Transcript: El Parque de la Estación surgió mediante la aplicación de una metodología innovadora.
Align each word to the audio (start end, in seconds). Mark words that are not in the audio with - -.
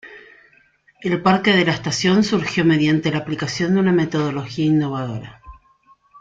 El 1.01 1.21
Parque 1.21 1.51
de 1.53 1.63
la 1.63 1.73
Estación 1.73 2.23
surgió 2.23 2.65
mediante 2.65 3.11
la 3.11 3.19
aplicación 3.19 3.75
de 3.75 3.81
una 3.81 3.91
metodología 3.91 4.65
innovadora. 4.65 5.43